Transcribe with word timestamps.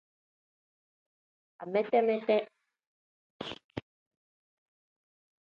Amete-mete. 1.61 2.37